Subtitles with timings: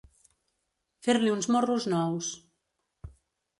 [1.09, 2.33] Fer-li uns morros nous.